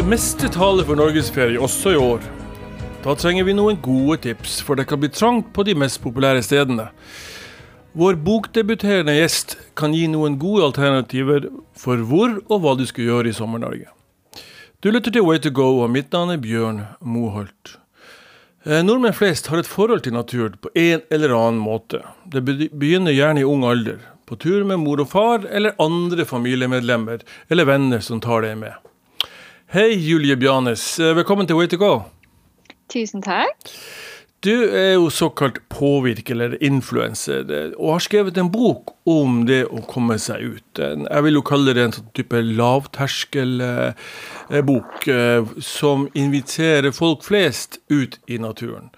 [0.00, 2.22] Det meste taler for norgesferie også i år.
[3.04, 6.40] Da trenger vi noen gode tips, for det kan bli trangt på de mest populære
[6.40, 6.86] stedene.
[7.92, 13.28] Vår bokdebuterende gjest kan gi noen gode alternativer for hvor og hva du skal gjøre
[13.28, 13.92] i Sommer-Norge.
[14.80, 17.76] Du lytter til Way to go, og mitt navn er Bjørn Moholt.
[18.64, 22.06] Eh, nordmenn flest har et forhold til naturen på en eller annen måte.
[22.24, 27.20] Det begynner gjerne i ung alder, på tur med mor og far eller andre familiemedlemmer
[27.52, 28.80] eller venner som tar deg med.
[29.70, 30.98] Hei, Julie Bjanes.
[30.98, 32.02] Eh, velkommen til Way to go.
[32.90, 33.54] Tusen takk.
[34.42, 37.46] Du er jo såkalt påvirker, eller influenser,
[37.78, 40.78] og har skrevet en bok om det å komme seg ut.
[40.80, 43.94] Jeg vil jo kalle det en sånn type lavterskelbok,
[45.06, 48.90] eh, som inviterer folk flest ut i naturen.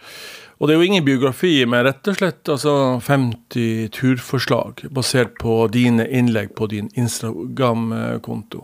[0.62, 5.56] Og det er jo ingen biografi, men rett og slett altså 50 turforslag basert på
[5.74, 8.60] dine innlegg på din Instagram-konto.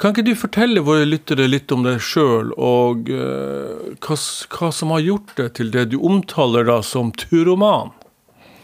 [0.00, 4.16] Kan ikke du fortelle våre lyttere litt om deg sjøl, og uh, hva,
[4.56, 7.92] hva, som har gjort det til det du omtaler da som turoman?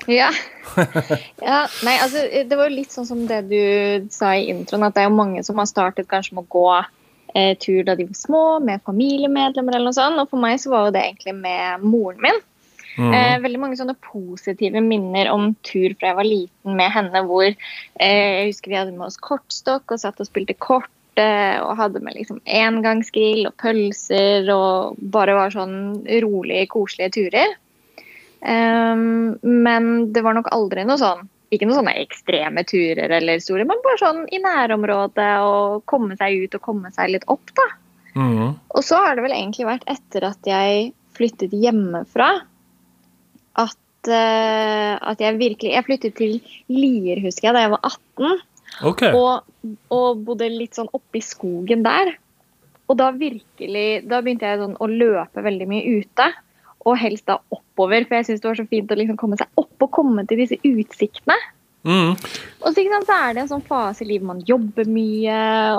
[0.09, 0.33] Ja.
[1.51, 1.67] ja.
[1.85, 5.05] Nei, altså det var jo litt sånn som det du sa i introen, at det
[5.05, 8.17] er jo mange som har startet kanskje med å gå eh, tur da de var
[8.17, 10.25] små, med familiemedlemmer eller noe sånt.
[10.25, 12.47] Og for meg så var jo det egentlig med moren min.
[12.97, 13.13] Mm.
[13.15, 17.49] Eh, veldig mange sånne positive minner om tur fra jeg var liten med henne, hvor
[17.49, 17.57] eh,
[18.07, 20.91] jeg husker vi hadde med oss kortstokk og satt og spilte kort.
[21.21, 25.75] Og hadde med liksom engangsgrill og pølser og bare var sånn
[26.23, 27.51] rolig, koselige turer.
[28.41, 33.67] Um, men det var nok aldri noe sånn ikke noen sånne ekstreme turer eller store,
[33.69, 37.67] men bare sånn i nærområdet og komme seg ut og komme seg litt opp, da.
[38.15, 38.55] Mm.
[38.55, 42.31] Og så har det vel egentlig vært etter at jeg flyttet hjemmefra,
[43.61, 46.39] at, uh, at jeg virkelig Jeg flyttet til
[46.73, 48.43] Lier, husker jeg, da jeg var 18.
[48.91, 49.13] Okay.
[49.17, 49.47] Og,
[49.93, 52.15] og, bodde litt sånn oppi skogen der.
[52.91, 56.29] Og da virkelig Da begynte jeg sånn å løpe veldig mye ute.
[56.89, 59.61] Og helst da oppover, for jeg syns det var så fint å liksom komme seg
[59.61, 61.37] opp og komme til disse utsiktene.
[61.85, 62.13] Mm.
[62.13, 65.37] Og så, sant, så, er det en sånn fase i livet man jobber mye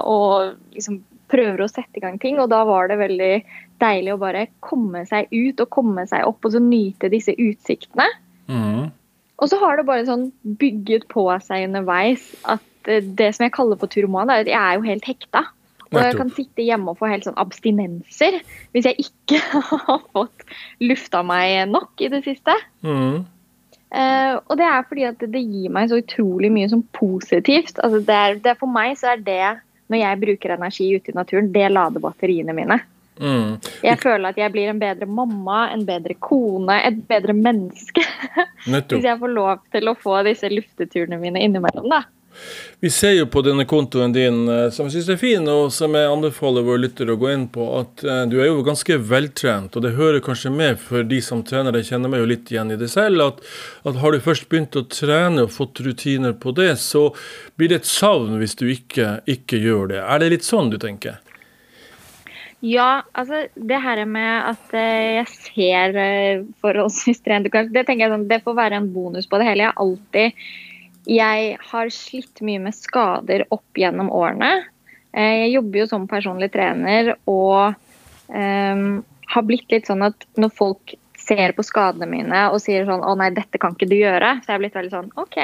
[0.10, 2.40] og liksom prøver å sette i gang ting.
[2.42, 3.34] Og da var det veldig
[3.82, 8.08] deilig å bare komme seg ut og komme seg opp og så nyte disse utsiktene.
[8.52, 8.92] Mm.
[9.42, 10.30] Og så har det bare sånn
[10.62, 14.60] bygget på seg underveis at eh, det som jeg kaller for turoman, er at jeg
[14.62, 15.48] er jo helt hekta.
[15.92, 18.38] Og jeg kan sitte hjemme og få helt sånn abstinenser
[18.72, 19.42] hvis jeg ikke
[19.90, 20.46] har fått
[20.80, 22.56] lufta meg nok i det siste.
[22.86, 23.26] Mm.
[23.92, 27.76] Uh, og det er fordi at det, gir meg så utrolig mye som positivt.
[27.84, 29.50] Altså det er, det for meg så er det,
[29.92, 32.80] når jeg bruker energi ute i naturen, det lader batteriene mine.
[33.22, 33.58] Mm.
[33.84, 38.04] Jeg føler at jeg blir en bedre mamma, en bedre kone, et bedre menneske.
[38.66, 42.06] Hvis jeg får lov til å få disse lufteturene mine innimellom, da.
[42.80, 45.94] Vi ser jo på denne kontoen din, eh, som jeg syns er fin, og som
[45.94, 49.76] jeg anbefaler våre lyttere å gå inn på, at eh, du er jo ganske veltrent.
[49.78, 52.74] Og det hører kanskje med for de som trener jeg kjenner meg jo litt igjen
[52.74, 53.44] i det selv, at,
[53.86, 57.12] at, har du først begynt å trene og fått rutiner på det, så
[57.60, 60.02] blir det et savn hvis du ikke, ikke gjør det.
[60.02, 61.22] Er det litt sånn du tenker?
[62.66, 65.96] Ja, altså det her med at eh, jeg ser
[66.66, 69.66] forholdsvis trent ut, det tenker jeg sånn, det får være en bonus på det hele.
[69.68, 70.46] Jeg har alltid
[71.10, 74.52] jeg har slitt mye med skader opp gjennom årene.
[75.12, 77.74] Eh, jeg jobber jo som personlig trener og
[78.30, 79.02] um,
[79.32, 83.16] har blitt litt sånn at når folk ser på skadene mine og sier sånn 'Å
[83.18, 85.38] nei, dette kan ikke du gjøre', så jeg har blitt veldig sånn OK,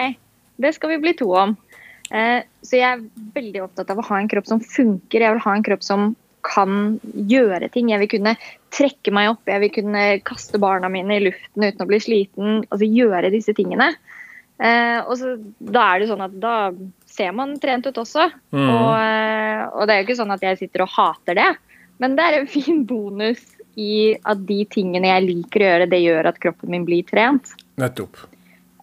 [0.57, 1.57] det skal vi bli to om.
[2.07, 3.03] Uh, så jeg er
[3.35, 5.21] veldig opptatt av å ha en kropp som funker.
[5.21, 6.13] Jeg vil ha en kropp som
[6.47, 7.89] kan gjøre ting.
[7.91, 8.37] Jeg vil kunne
[8.71, 12.61] trekke meg opp, jeg vil kunne kaste barna mine i luften uten å bli sliten.
[12.69, 13.91] Altså gjøre disse tingene.
[14.57, 16.55] Eh, og så, da er det sånn at da
[17.09, 18.29] ser man trent ut også.
[18.55, 18.63] Mm.
[18.65, 21.51] Og, eh, og, det er jo ikke sånn at jeg sitter og hater det,
[22.01, 23.43] men det er en fin bonus
[23.77, 27.53] i at de tingene jeg liker å gjøre, det gjør at kroppen min blir trent.
[27.77, 28.25] Nettopp.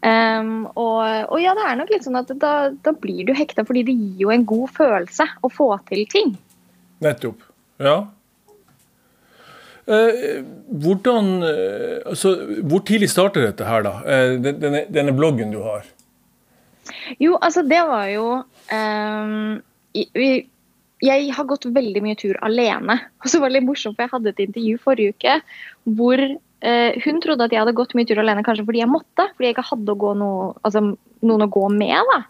[0.04, 1.00] Um, og,
[1.32, 2.52] og, ja, det er nok litt sånn at da,
[2.84, 6.34] da blir du hekta, fordi det gir jo en god følelse å få til ting.
[7.02, 7.40] Nettopp.
[7.82, 7.96] Ja.
[9.84, 10.40] Eh,
[10.80, 12.32] hvordan, eh, altså,
[12.64, 13.98] hvor tidlig starter dette her, da?
[14.08, 15.84] Eh, denne, denne, bloggen du har?
[17.20, 18.24] Jo, altså det var jo
[18.72, 19.60] um,
[19.96, 20.46] jeg,
[21.04, 22.96] jeg har gått veldig mye tur alene.
[23.22, 25.38] Og så var det litt morsomt, for jeg hadde et intervju forrige uke
[25.98, 29.28] hvor uh, hun trodde at jeg hadde gått mye tur alene kanskje fordi jeg måtte.
[29.34, 30.86] Fordi jeg ikke hadde noe, altså,
[31.24, 31.98] noen å gå med.
[32.14, 32.22] da.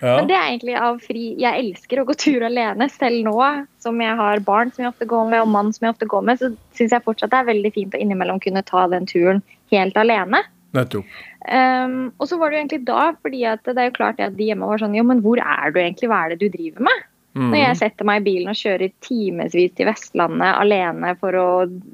[0.00, 0.14] Ja.
[0.16, 2.88] Men det er egentlig av fri Jeg elsker å gå tur alene.
[2.92, 3.36] Selv nå
[3.84, 6.24] som jeg har barn som jeg ofte går med, og mann som jeg ofte går
[6.28, 9.42] med, så syns jeg fortsatt det er veldig fint å innimellom kunne ta den turen
[9.74, 10.42] helt alene.
[10.76, 11.06] Nettopp.
[11.50, 14.50] Um, og så var det jo egentlig da, fordi det er jo klart at de
[14.50, 16.10] hjemme var sånn Jo, men hvor er du egentlig?
[16.12, 17.06] Hva er det du driver med?
[17.38, 21.44] Når jeg setter meg i bilen og kjører timevis til Vestlandet alene for å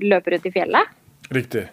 [0.01, 0.95] løpe rundt i fjellet.
[1.37, 1.67] Riktig.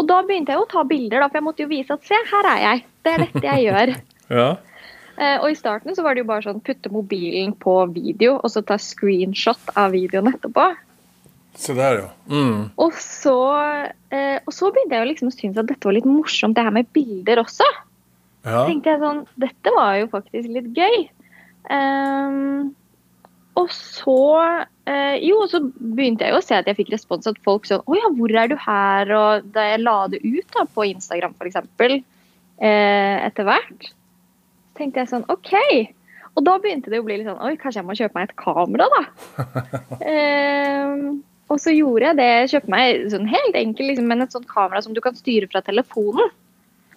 [0.00, 2.16] Og da begynte jeg å ta bilder, da, for jeg måtte jo vise at se,
[2.30, 2.82] her er jeg.
[3.04, 3.94] Det er dette jeg gjør.
[4.30, 4.50] Ja.
[5.20, 8.52] Eh, og i starten så var det jo bare sånn putte mobilen på video, og
[8.52, 10.70] så ta screenshot av videoen etterpå.
[11.60, 12.08] Se der, ja.
[12.30, 12.70] Mm.
[12.80, 13.36] Og så,
[14.14, 16.64] eh, og så begynte jeg å liksom å synes at dette var litt morsomt, det
[16.64, 17.68] her med bilder også.
[18.40, 18.64] Ja.
[18.64, 21.02] tenkte jeg sånn, dette var jo faktisk litt gøy.
[21.68, 22.70] Um,
[23.60, 24.22] og så
[24.88, 27.82] eh, Jo, så begynte jeg jo å se at jeg fikk respons at folk sånn
[27.84, 29.12] Å ja, hvor er du her?
[29.12, 31.58] Og da jeg la det ut da, på Instagram f.eks.
[31.84, 33.90] Eh, etter hvert,
[34.80, 35.54] tenkte jeg sånn OK.
[36.38, 38.36] Og da begynte det å bli litt sånn Oi, kanskje jeg må kjøpe meg et
[38.38, 39.02] kamera, da.
[40.06, 41.18] um,
[41.50, 42.28] og så gjorde jeg det.
[42.28, 45.50] Jeg kjøpte meg sånn helt enkelt, liksom, men et sånt kamera som du kan styre
[45.50, 46.30] fra telefonen.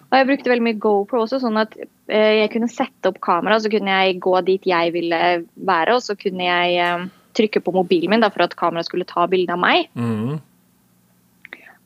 [0.04, 3.58] Og jeg brukte veldig mye GoPro også, sånn at uh, jeg kunne sette opp kamera,
[3.58, 5.20] så kunne jeg gå dit jeg ville
[5.54, 9.08] være, og så kunne jeg um, trykke på mobilen min da, for at kameraet skulle
[9.08, 9.90] ta bilde av meg.
[9.98, 10.38] Mm.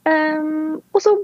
[0.08, 1.14] Um, og så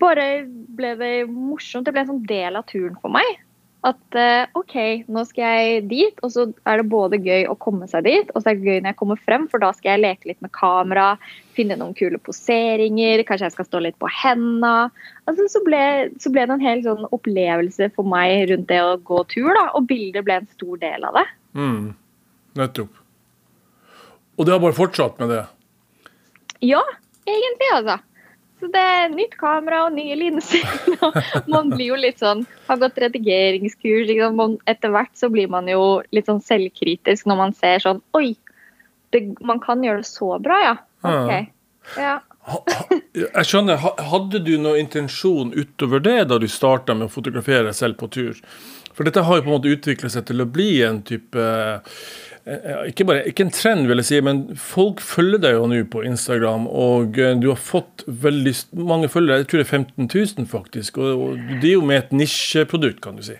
[0.00, 1.86] bare ble det morsomt.
[1.86, 3.43] Det ble en sånn del av turen for meg.
[3.84, 4.74] At eh, OK,
[5.12, 8.40] nå skal jeg dit, og så er det både gøy å komme seg dit, og
[8.40, 10.54] så er det gøy når jeg kommer frem, for da skal jeg leke litt med
[10.56, 11.08] kamera,
[11.56, 14.88] finne noen kule poseringer, kanskje jeg skal stå litt på henda.
[15.28, 15.82] Altså, så, ble,
[16.16, 19.66] så ble det en hel sånn opplevelse for meg rundt det å gå tur, da,
[19.76, 21.26] og bilder ble en stor del av det.
[21.60, 21.92] Mm.
[22.56, 23.04] Nettopp.
[24.34, 25.44] Og det har bare fortsatt med det?
[26.64, 26.80] Ja,
[27.28, 28.00] egentlig, altså.
[28.64, 30.64] Så det er nytt kamera og nye linser.
[31.52, 34.06] man blir jo litt sånn Har gått redigeringskurs.
[34.08, 34.54] Liksom.
[34.70, 38.30] Etter hvert så blir man jo litt sånn selvkritisk når man ser sånn Oi,
[39.12, 40.78] det, man kan gjøre det så bra, ja.
[41.04, 41.50] Ok.
[42.00, 42.14] Ja.
[43.12, 43.84] Jeg skjønner.
[44.08, 48.40] Hadde du noen intensjon utover det da du starta med å fotografere selv på tur?
[48.96, 51.44] For dette har jo på en måte utvikla seg til å bli en type
[52.44, 56.02] ikke, bare, ikke en trend, vil jeg si, men folk følger deg jo nå på
[56.04, 58.52] Instagram, og eh, du har fått veldig
[58.84, 59.40] mange følgere.
[59.40, 60.10] Jeg tror det er 15
[60.42, 60.98] 000, faktisk.
[61.00, 63.38] Og det er jo med et nisjeprodukt, kan du si.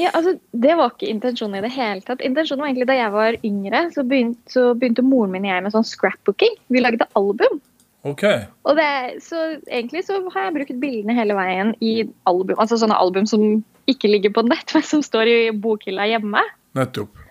[0.00, 2.24] ja, altså Det var ikke intensjonen i det hele tatt.
[2.24, 5.66] Intensjonen var egentlig Da jeg var yngre, så begynte, så begynte moren min og jeg
[5.66, 6.56] med sånn scrapbooking.
[6.72, 7.60] Vi lagde album.
[8.08, 8.46] Okay.
[8.64, 12.56] Og det, så egentlig så har jeg brukt bildene hele veien i album.
[12.56, 13.60] Altså sånne album som
[13.92, 16.40] ikke ligger på nett, men som står i bokhylla hjemme.
[16.80, 17.21] Nettopp.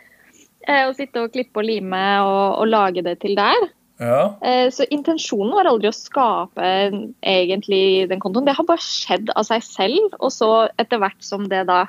[0.68, 3.70] Eh, og sitte og klippe og lime og, og lage det til der.
[4.02, 4.34] Ja.
[4.42, 6.70] Eh, så intensjonen var aldri å skape
[7.22, 8.48] egentlig den kontoen.
[8.48, 10.16] Det har bare skjedd av seg selv.
[10.20, 11.84] Og så etter hvert som det da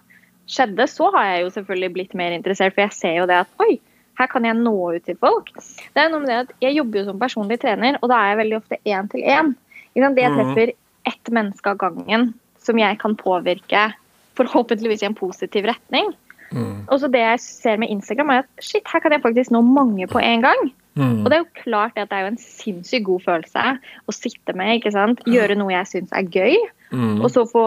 [0.51, 2.77] skjedde, så har jeg jo selvfølgelig blitt mer interessert.
[2.77, 3.79] For jeg ser jo det at oi,
[4.21, 5.53] her kan jeg nå ut til folk.
[5.57, 8.33] Det er noe med det at Jeg jobber jo som personlig trener, og da er
[8.33, 9.55] jeg veldig ofte én til én.
[9.93, 10.39] Det jeg Mhm.
[10.39, 10.73] treffer
[11.07, 13.93] ett menneske av gangen som jeg kan påvirke
[14.37, 16.13] forhåpentligvis i en positiv retning.
[16.53, 16.87] Mm.
[16.89, 19.63] Og så det jeg ser med Instagram, er at shit, her kan jeg faktisk nå
[19.65, 20.71] mange på en gang.
[20.95, 21.23] Mm.
[21.25, 23.79] Og det er jo klart at det er jo en sinnssykt god følelse
[24.09, 25.23] å sitte med, ikke sant.
[25.25, 26.57] Gjøre noe jeg syns er gøy.
[26.93, 27.23] Mm.
[27.23, 27.67] Og så få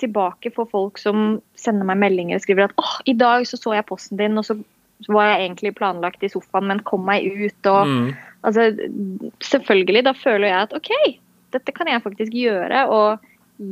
[0.00, 3.74] tilbake for folk som sender meg meldinger og skriver at åh, i dag så så
[3.76, 4.56] jeg posten din, og så
[5.08, 7.66] var jeg egentlig planlagt i sofaen, men kom meg ut.
[7.66, 8.14] Og Mm.
[8.44, 8.70] altså,
[9.40, 10.90] selvfølgelig, da føler jeg at OK,
[11.52, 12.86] dette kan jeg faktisk gjøre.
[12.88, 13.18] Og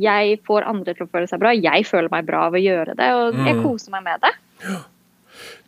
[0.01, 1.53] jeg får andre til å føle seg bra.
[1.55, 3.63] Jeg føler meg bra av å gjøre det, og jeg Mm.
[3.63, 4.33] koser meg med det.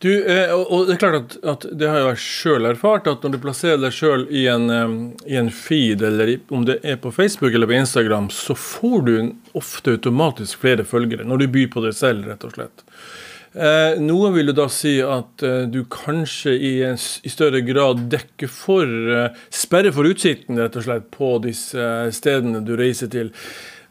[0.01, 3.35] Du, eh, og, det er klart at, at det har jeg sjøl erfart, at når
[3.35, 7.69] du plasserer deg sjøl i, i en feed, eller om det er på Facebook eller
[7.69, 9.15] på Instagram, så får du
[9.57, 12.81] ofte automatisk flere følgere når du byr på deg selv, rett og slett.
[13.51, 18.49] Eh, noen vil jo da si at eh, du kanskje i, i større grad dekker
[18.49, 18.89] for
[19.53, 23.29] Sperrer for utsikten, rett og slett, på disse stedene du reiser til.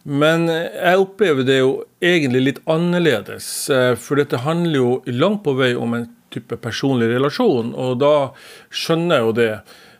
[0.02, 3.46] Men eh, jeg opplever det jo egentlig litt annerledes.
[3.70, 8.30] eh, For dette handler jo langt på vei om en type personlig relasjon, og da
[8.70, 9.50] skjønner jeg jo det.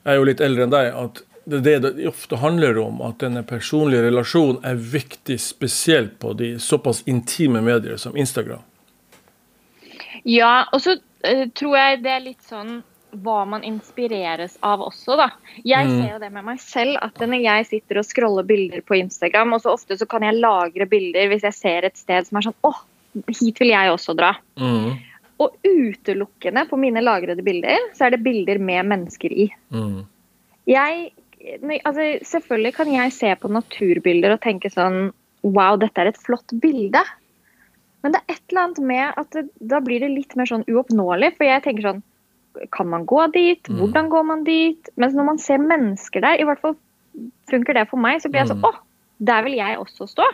[0.04, 0.94] Jeg er jo litt eldre enn deg.
[0.94, 6.18] at det er det det ofte handler om, at denne personlige relasjonen er viktig, spesielt
[6.22, 8.62] på de såpass intime medier som Instagram.
[10.22, 15.16] Ja, og så eh, tror jeg det er litt sånn hva man inspireres av også,
[15.16, 15.30] da.
[15.64, 16.02] Jeg Mm.
[16.02, 19.52] ser jo det med meg selv, at når jeg sitter og scroller bilder på Instagram,
[19.54, 22.42] og så ofte så kan jeg lagre bilder hvis jeg ser et sted som er
[22.42, 22.82] sånn åh,
[23.28, 24.36] hit vil jeg også dra.
[24.56, 24.98] Mm.
[25.40, 29.50] Og utelukkende på mine lagrede bilder, så er det bilder med mennesker i.
[29.72, 30.04] Mm.
[30.66, 31.12] Jeg,
[31.84, 35.12] altså, selvfølgelig kan jeg se på naturbilder og tenke sånn
[35.42, 37.00] Wow, dette er et flott bilde.
[38.02, 40.66] Men det er et eller annet med at det, da blir det litt mer sånn
[40.68, 41.30] uoppnåelig.
[41.38, 42.02] For jeg tenker sånn
[42.74, 43.68] Kan man gå dit?
[43.70, 43.78] Mm.
[43.78, 44.88] Hvordan går man dit?
[44.96, 46.76] Mens når man ser mennesker der, i hvert fall
[47.50, 48.68] funker det for meg, så blir jeg sånn Mm.
[48.70, 48.72] Å,
[49.20, 50.26] der vil jeg også stå.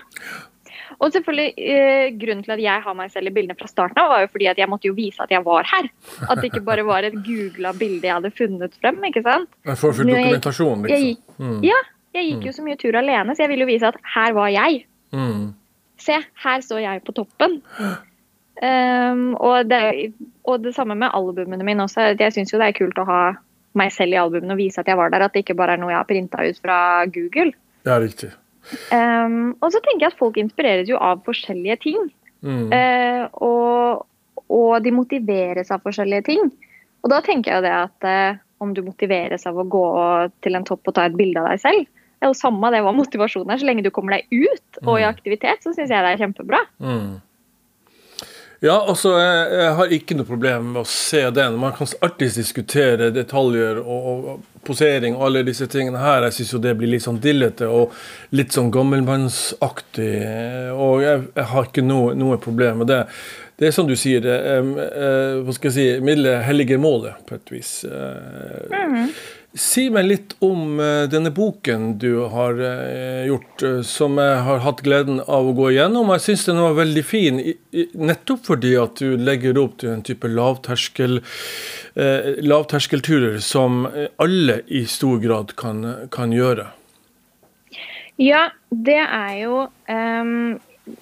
[1.02, 4.08] Og selvfølgelig, eh, Grunnen til at jeg har meg selv i bildene fra starten av,
[4.12, 5.88] var jo fordi at jeg måtte jo vise at jeg var her.
[6.28, 9.00] At det ikke bare var et googla bilde jeg hadde funnet frem.
[9.04, 9.48] ikke sant?
[9.74, 11.60] For, for dokumentasjon, Jeg liksom.
[11.60, 11.80] gikk, ja,
[12.14, 14.48] jeg gikk jo så mye tur alene, så jeg ville jo vise at her var
[14.54, 14.84] jeg.
[15.12, 15.54] Mm.
[15.98, 17.60] Se, her står jeg på toppen.
[18.56, 20.12] Um, og, det,
[20.48, 22.14] og det samme med albumene mine også.
[22.16, 23.20] Jeg syns jo det er kult å ha
[23.76, 25.26] meg selv i albumene og vise at jeg var der.
[25.26, 26.78] At det ikke bare er noe jeg har printa ut fra
[27.12, 27.52] Google.
[27.84, 28.30] Det er riktig.
[28.90, 32.08] Um, og så tenker jeg at folk inspireres jo av forskjellige ting.
[32.46, 32.72] Mm.
[32.72, 34.06] Uh, og,
[34.48, 36.50] og de motiveres av forskjellige ting.
[37.04, 39.84] Og da tenker jeg jo det at uh, om du motiveres av å gå
[40.42, 41.86] til en topp og ta et bilde av deg selv,
[42.16, 43.60] det er jo samme det hva motivasjonen er.
[43.60, 45.10] Så lenge du kommer deg ut og i Mm.
[45.10, 46.62] aktivitet, så syns jeg det er kjempebra.
[46.80, 47.20] Mm.
[48.66, 51.58] Ja, altså, jeg, jeg har ikke noe problem med å se den.
[51.62, 56.26] Man kan alltids diskutere detaljer og, og posering og alle disse tingene her.
[56.26, 57.94] Jeg syns jo det blir litt sånn dillete og
[58.34, 60.12] litt sånn gammelmannsaktig.
[60.74, 63.02] Og jeg, jeg har ikke noe, noe problem med det.
[63.56, 67.38] Det er som du sier, eh, eh, hva skal jeg si, middelet helliger målet, på
[67.38, 67.70] et vis.
[67.88, 69.06] Eh,
[69.56, 74.60] Si meg litt om eh, denne boken du har eh, gjort, eh, som jeg har
[74.60, 76.12] hatt gleden av å gå igjennom.
[76.12, 77.40] Jeg syns den var veldig fin,
[77.96, 81.22] nettopp fordi at du legger opp til en type lavterskel,
[81.96, 83.86] lavterskelturer som
[84.20, 85.80] alle i stor grad kan,
[86.12, 86.68] kan gjøre.
[88.20, 90.56] Ja, det er jo um,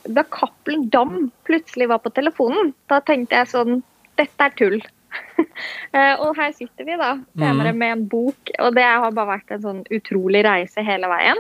[0.07, 3.83] Da Cappelen Dam plutselig var på telefonen, da tenkte jeg sånn
[4.19, 4.79] Dette er tull.
[5.95, 8.51] Eh, og her sitter vi da, senere med en bok.
[8.59, 11.39] Og det har bare vært en sånn utrolig reise hele veien.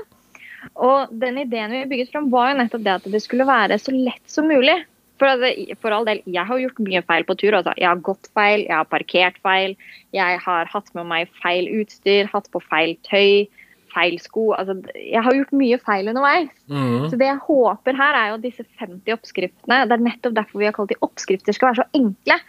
[0.86, 3.94] Og den ideen vi bygget fram, var jo nettopp det at det skulle være så
[3.96, 4.76] lett som mulig.
[5.18, 7.54] For, at det, for all del, jeg har gjort mye feil på tur.
[7.58, 7.74] Altså.
[7.78, 9.76] Jeg har gått feil, jeg har parkert feil,
[10.14, 13.46] jeg har hatt med meg feil utstyr, hatt på feil tøy,
[13.94, 14.48] feil sko.
[14.58, 16.50] Altså, jeg har gjort mye feil underveis.
[16.66, 17.08] Mm.
[17.10, 20.62] Så det jeg håper her, er jo at disse 50 oppskriftene Det er nettopp derfor
[20.62, 22.40] vi har kalt de oppskrifter, skal være så enkle.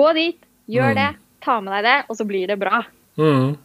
[0.00, 0.98] Gå dit, gjør Mm.
[1.00, 2.82] det, ta med deg det, og så blir det bra.
[3.16, 3.56] Mm.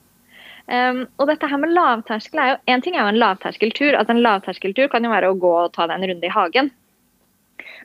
[0.65, 3.93] Um, og dette her med lavterskel er jo En ting er jo en lavterskeltur.
[3.93, 6.71] at En lavterskeltur kan jo være å gå og ta deg en runde i hagen.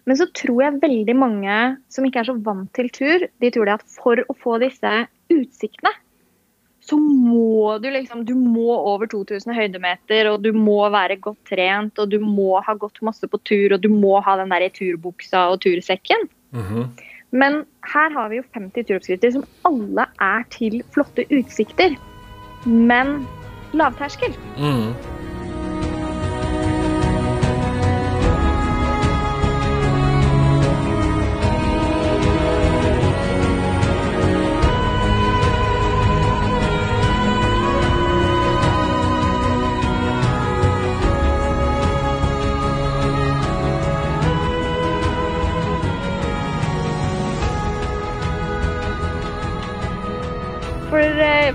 [0.07, 1.57] Men så tror jeg veldig mange
[1.93, 5.07] som ikke er så vant til tur, de tror det at for å få disse
[5.31, 5.93] utsiktene,
[6.81, 11.99] så må du liksom Du må over 2000 høydemeter, og du må være godt trent,
[11.99, 14.71] og du må ha gått masse på tur, og du må ha den der i
[14.71, 16.29] turbuksa og tursekken.
[16.53, 16.89] Mhm.
[17.31, 17.63] Men
[17.95, 21.95] her har vi jo 50 turoppskrifter som alle er til flotte utsikter.
[22.67, 23.27] Men
[23.73, 24.35] lavterskel.
[24.59, 24.91] Mm.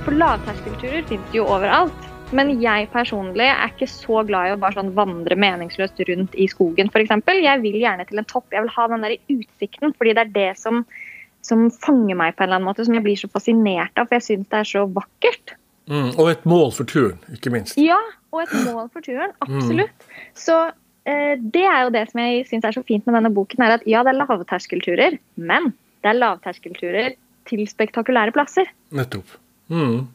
[0.05, 2.12] For lavterskelturer finnes jo overalt.
[2.35, 6.47] Men jeg personlig er ikke så glad i å bare sånn vandre meningsløst rundt i
[6.50, 7.13] skogen f.eks.
[7.29, 8.47] Jeg vil gjerne til en topp.
[8.53, 10.81] Jeg vil ha den der utsikten, fordi det er det som,
[11.45, 12.85] som fanger meg på en eller annen måte.
[12.88, 15.55] Som jeg blir så fascinert av, for jeg syns det er så vakkert.
[15.85, 16.09] Mm.
[16.15, 17.77] Og et mål for turen, ikke minst.
[17.77, 18.01] Ja,
[18.33, 19.35] og et mål for turen.
[19.45, 20.09] Absolutt.
[20.38, 20.57] Så
[21.05, 23.77] eh, det er jo det som jeg syns er så fint med denne boken, er
[23.77, 25.71] at ja, det er lavterskelturer, men
[26.01, 28.69] det er lavterskelturer til spektakulære plasser.
[28.97, 29.38] Nettopp.
[29.72, 30.05] Mm.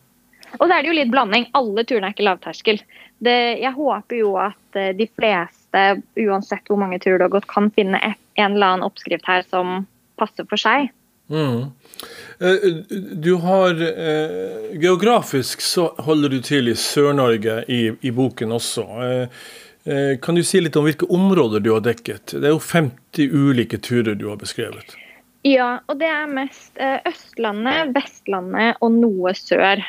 [0.59, 1.47] Og så er det jo litt blanding.
[1.59, 2.81] Alle turene er ikke lavterskel.
[3.23, 5.85] Det, jeg håper jo at eh, de fleste,
[6.19, 8.17] uansett hvor mange turer du har gått, kan finne en
[8.57, 9.85] eller annen oppskrift her som
[10.21, 10.91] passer for seg.
[11.31, 11.71] Mm.
[12.43, 12.65] Eh,
[13.23, 18.87] Du har eh, Geografisk så holder du til i Sør-Norge i, i boken også.
[20.21, 22.35] Kan du si litt om hvilke områder du har dekket?
[22.37, 24.93] Det er jo 50 ulike turer du har beskrevet.
[25.47, 29.81] Ja, og det er mest eh, Østlandet, Vestlandet og noe sør.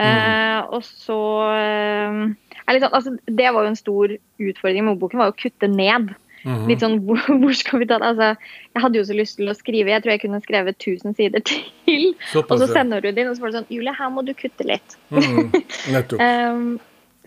[0.00, 1.20] Eh, og så
[1.54, 2.22] eh,
[2.66, 6.14] sånn, altså, Det var jo en stor utfordring med ordboken, var å kutte ned.
[6.44, 6.64] Mm.
[6.68, 8.14] Litt sånn, hvor, hvor skal vi ta det?
[8.14, 11.18] Altså, jeg hadde jo så lyst til å skrive, jeg tror jeg kunne skrevet 1000
[11.20, 12.10] sider til.
[12.42, 14.34] Og så sender du det inn, og så får du sånn Julie, her må du
[14.38, 14.98] kutte litt.
[15.12, 15.52] Mm.
[15.94, 16.20] Nettopp.
[16.20, 16.66] Um,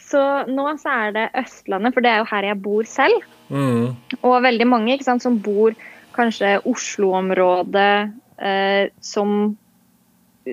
[0.07, 3.25] så nå så er det Østlandet, for det er jo her jeg bor selv.
[3.50, 3.96] Mm.
[4.22, 5.74] Og veldig mange ikke sant, som bor
[6.17, 9.55] kanskje Oslo-området, eh, som,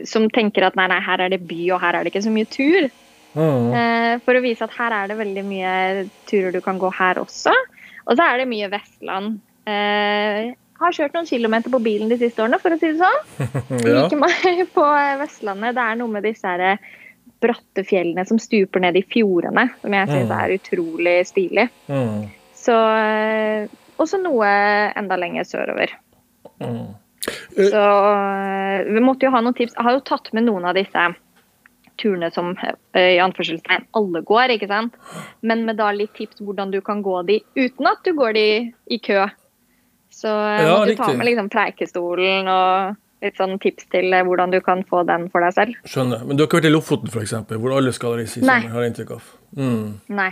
[0.07, 2.33] som tenker at nei, nei, her er det by, og her er det ikke så
[2.35, 2.91] mye tur.
[3.35, 3.71] Mm.
[3.75, 5.73] Eh, for å vise at her er det veldig mye
[6.31, 7.55] turer du kan gå her også.
[8.05, 9.39] Og så er det mye Vestland.
[9.67, 13.23] Eh, har kjørt noen kilometer på bilen de siste årene, for å si det sånn.
[13.85, 14.05] Ja.
[14.05, 14.85] Liker meg på
[15.23, 15.75] Vestlandet.
[15.79, 16.93] Det er noe med disse her eh,
[17.45, 20.37] bratte fjellene som stuper ned i fjordene, som jeg syns Mm.
[20.39, 21.65] er utrolig stilig.
[21.91, 22.21] Mm.
[22.57, 22.77] Så
[23.95, 24.47] eh, Også noe
[24.99, 25.95] enda lenger sørover.
[26.61, 26.95] Mm.
[27.57, 29.75] Så eh, vi måtte jo ha noen tips.
[29.79, 31.07] Jeg har jo tatt med noen av disse
[32.01, 34.97] turene som eh, i anførselstegn alle går, ikke sant.
[35.47, 38.47] Men med da litt tips hvordan du kan gå de uten at du går de
[38.91, 39.25] i kø.
[40.15, 41.07] Så jeg Ja, måtte riktig.
[41.07, 45.29] ta med liksom preikestolen og litt sånn tips til eh, hvordan du kan få den
[45.33, 45.79] for deg selv.
[45.89, 46.27] Skjønner.
[46.27, 48.69] Men du har ikke vært i Lofoten, f.eks., hvor alle skal reise i sommer?
[48.75, 49.31] har jeg inntrykk av.
[49.57, 50.01] Mm.
[50.11, 50.31] Nei.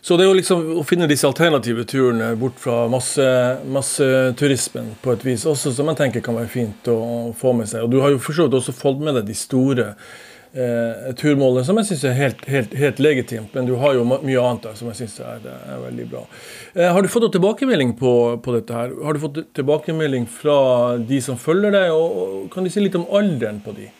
[0.00, 5.12] Så det er jo liksom å finne disse alternative turene bort fra masse- masseturismen på
[5.12, 7.84] et vis også, som jeg tenker kan være fint å få med seg.
[7.84, 9.88] Og du har jo for så vidt også fått med deg de store
[10.54, 13.52] eh, turmålene, som jeg syns er helt, helt, helt legitimt.
[13.58, 16.24] Men du har jo mye annet der som jeg syns er, er veldig bra.
[16.74, 18.14] Eh, har du fått noen tilbakemelding på,
[18.44, 18.94] på dette her?
[19.04, 20.58] Har du fått tilbakemelding fra
[21.10, 23.90] de som følger deg, og, og kan du si litt om alderen på de?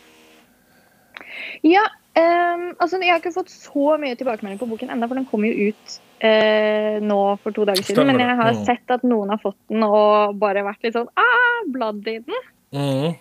[1.66, 1.84] Ja,
[2.18, 5.44] ehm, altså jeg har ikke fått så mye tilbakemelding på boken enda, for den kom
[5.46, 8.00] jo ut uh, nå for to dager siden.
[8.00, 8.64] Stemmer Men jeg har Mm.
[8.66, 12.42] sett at noen har fått den og bare vært litt sånn ah, bladd i den.
[12.74, 13.14] Mm.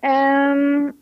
[0.00, 0.94] Um,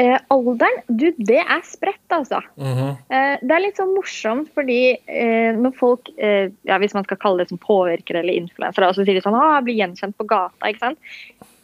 [0.00, 2.40] uh, alderen, du, det er spredt, altså.
[2.56, 2.90] mhm.
[3.12, 7.52] uh, det er litt sånn morsomt fordi når folk, ja, hvis man skal kalle det
[7.52, 10.86] som påvirkere eller influensere, så sier de sånn ah, jeg blir gjenkjent på gata, ikke
[10.88, 10.98] sant.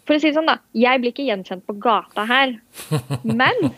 [0.09, 0.57] For å si det sånn, da.
[0.73, 2.55] Jeg blir ikke gjenkjent på gata her.
[3.41, 3.69] Men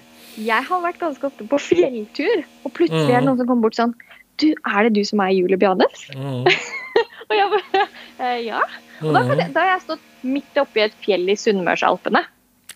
[0.41, 3.79] jeg har vært ganske ofte på fjelltur, og plutselig er det noen som kommer bort
[3.79, 3.97] sånn
[4.41, 6.07] Du, er det du som er Julie Bjades?
[6.17, 6.49] Mm.
[7.31, 7.83] Og jeg bare
[8.19, 8.63] eh, Ja.
[9.01, 12.21] Og da, jeg, da har jeg stått midt oppi et fjell i Sunnmørsalpene.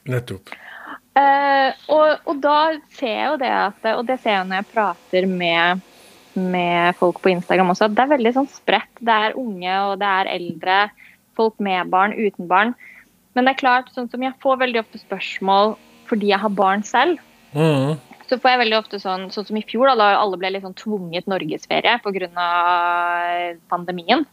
[0.08, 0.52] Nettopp.
[1.20, 2.58] Eh, og, og da
[2.96, 5.82] ser jeg jo det at Og det ser jeg når jeg prater med,
[6.34, 9.02] med folk på Instagram også, at det er veldig sånn spredt.
[9.04, 10.78] Det er unge, og det er eldre.
[11.36, 12.74] Folk med barn, uten barn.
[13.34, 15.74] Men det er klart, sånn som jeg får veldig ofte spørsmål
[16.08, 17.20] fordi jeg har barn selv.
[17.54, 17.98] Mhm.
[18.28, 20.64] Så får jeg veldig ofte sånn, sånn som i fjor, da, da alle ble litt
[20.64, 23.58] sånn tvunget norgesferie pga.
[23.68, 24.24] pandemien.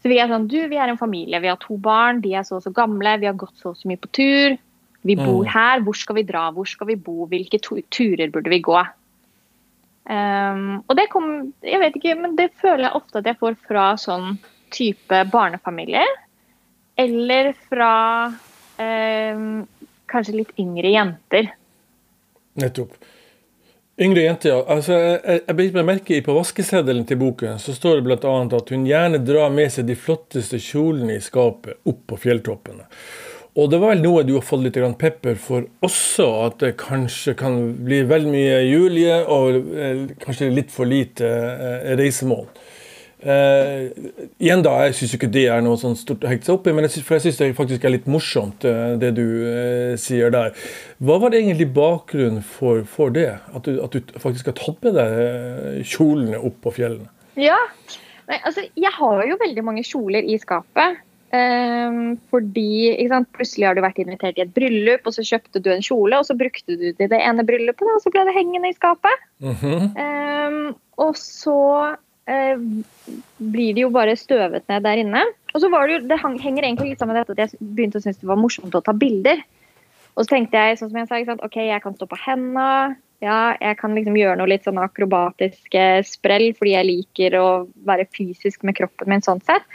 [0.00, 1.40] Så vi er sånn Du, vi er en familie.
[1.40, 2.20] Vi har to barn.
[2.20, 3.18] De er så og så gamle.
[3.20, 4.58] Vi har gått så og så mye på tur.
[5.04, 5.50] Vi bor Mm.
[5.50, 5.80] her.
[5.80, 6.50] Hvor skal vi dra?
[6.52, 7.26] Hvor skal vi bo?
[7.26, 8.86] Hvilke turer burde vi gå?
[10.08, 13.56] Um, og det kom Jeg vet ikke, men det føler jeg ofte at jeg får
[13.68, 14.38] fra sånn
[14.70, 16.06] type barnefamilier.
[16.96, 18.32] Eller fra
[18.78, 19.68] um,
[20.08, 21.52] kanskje litt yngre jenter.
[22.58, 22.96] Nettopp.
[24.00, 24.60] Yngre jenter, ja.
[24.72, 28.36] Altså, jeg, jeg bet meg merke i på vaskeseddelen til boken så står det bl.a.
[28.56, 32.88] at hun gjerne drar med seg de flotteste kjolene i skapet opp på fjelltoppene.
[33.60, 37.34] Og det var vel noe du har fått litt pepper for også, at det kanskje
[37.36, 42.46] kan bli vel mye Julie og eh, kanskje litt for lite eh, reisemål.
[43.20, 43.90] Eh,
[44.40, 46.72] igjen da, Jeg syns ikke det er noe sånn stort å hekte seg opp i,
[46.72, 49.92] men jeg synes, for jeg syns det faktisk er litt morsomt, uh, det du uh,
[50.00, 50.56] sier der.
[51.04, 53.34] Hva var det egentlig bakgrunnen for, for det?
[53.52, 57.12] At du, at du faktisk har tatt med deg kjolene opp på fjellene?
[57.40, 57.60] Ja.
[58.30, 61.00] Nei, altså, jeg har jo veldig mange kjoler i skapet.
[61.30, 62.98] Um, fordi
[63.36, 66.26] plutselig har du vært invitert i et bryllup, og så kjøpte du en kjole, og
[66.26, 69.26] så brukte du det i det ene bryllupet, og så ble det hengende i skapet.
[69.44, 69.84] Mm -hmm.
[70.00, 71.58] um, og så
[72.26, 75.22] blir det jo bare støvet ned der inne.
[75.54, 77.98] Og så var det jo, det henger egentlig litt sammen med dette at jeg begynte
[77.98, 79.42] å synes det var morsomt å ta bilder.
[80.14, 82.96] Og så tenkte jeg, sånn som jeg sa, sant, ok, jeg kan stå på henda.
[83.24, 87.46] Ja, jeg kan liksom gjøre noe litt sånn akrobatiske sprell fordi jeg liker å
[87.88, 89.66] være fysisk med kroppen min sånn sett.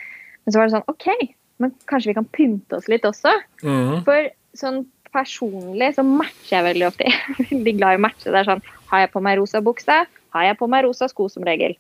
[0.46, 3.34] Men så var det sånn, ok, men kanskje vi kan pynte oss litt også.
[3.64, 4.04] Mhm.
[4.08, 4.84] For sånn
[5.16, 7.08] personlig så matcher jeg veldig ofte.
[7.12, 8.32] Jeg er veldig glad i å matche.
[8.32, 10.00] Det er sånn, har jeg på meg rosa bukse?
[10.36, 11.78] Har jeg på meg rosa sko som regel?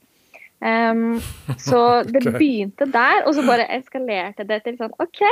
[0.63, 1.20] Ehm,
[1.58, 2.38] så det okay.
[2.39, 5.24] begynte der, og så bare eskalerte det til sånn OK,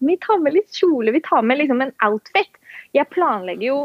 [0.00, 2.56] vi tar med litt kjole, vi tar med liksom en outfit.
[2.96, 3.80] Jeg planlegger jo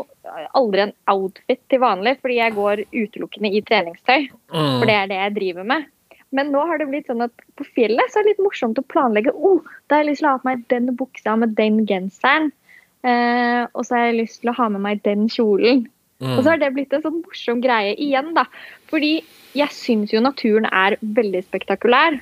[0.58, 4.30] aldri en outfit til vanlig, fordi jeg går utelukkende i treningstøy.
[4.54, 4.78] Mm.
[4.80, 5.90] For det er det jeg driver med.
[6.36, 8.88] Men nå har det blitt sånn at på fjellet så er det litt morsomt å
[8.92, 9.34] planlegge.
[9.36, 12.50] Oh, da har jeg lyst til å ha på meg den buksa med den genseren.
[13.06, 15.86] Eh, og så har jeg lyst til å ha med meg den kjolen.
[16.24, 18.46] Og så har det blitt en sånn morsom greie igjen, da.
[18.92, 19.18] Fordi
[19.56, 22.22] jeg syns jo naturen er veldig spektakulær.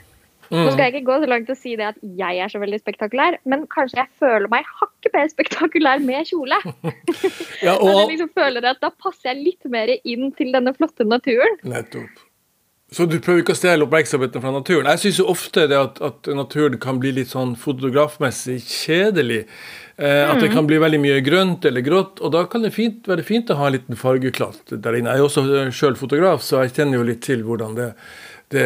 [0.53, 2.59] Nå skal jeg ikke gå så langt til å si det at jeg er så
[2.61, 6.59] veldig spektakulær, men kanskje jeg føler meg hakket mer spektakulær med kjole.
[7.65, 11.07] Ja, At jeg liksom føler at Da passer jeg litt mer inn til denne flotte
[11.07, 11.57] naturen.
[11.65, 12.21] Nettopp.
[12.93, 14.89] Så du prøver ikke å stjele oppmerksomheten fra naturen?
[14.93, 19.47] Jeg syns jo ofte det at, at naturen kan bli litt sånn fotografmessig kjedelig.
[19.97, 23.05] Eh, at det kan bli veldig mye grønt eller grått, og da kan det fint,
[23.09, 25.13] være fint å ha en liten fargeklatt der inne.
[25.13, 27.89] Jeg er også sjøl fotograf, så jeg kjenner jo litt til hvordan det,
[28.53, 28.65] det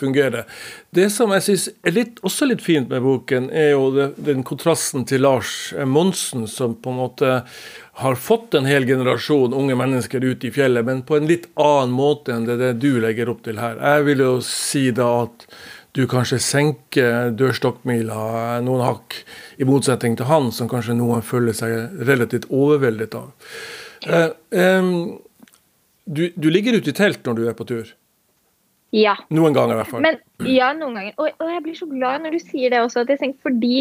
[0.00, 0.48] fungerer.
[0.92, 4.44] Det som jeg syns er litt, også litt fint med boken, er jo det, den
[4.48, 7.34] kontrasten til Lars Monsen, som på en måte
[8.00, 11.92] har fått en hel generasjon unge mennesker ut i fjellet, men på en litt annen
[11.92, 13.76] måte enn det, det du legger opp til her.
[13.76, 15.46] Jeg vil jo si da at
[15.92, 19.18] du kanskje senker dørstokkmila noen hakk,
[19.60, 23.34] i motsetning til han, som kanskje noen føler seg relativt overveldet av.
[24.08, 24.92] Eh, eh,
[26.04, 27.92] du, du ligger ute i telt når du er på tur?
[28.92, 29.18] Ja.
[29.32, 30.04] Noen ganger, i hvert fall.
[30.04, 31.12] Men ja, noen ganger.
[31.20, 33.76] Og, og jeg blir så glad når du sier det også, at jeg tenker, fordi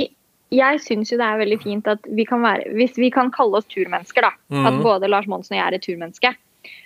[0.51, 3.61] jeg syns jo det er veldig fint at vi kan være Hvis vi kan kalle
[3.61, 4.33] oss turmennesker, da.
[4.51, 4.67] Mm.
[4.67, 6.33] At både Lars Monsen og jeg er et turmenneske.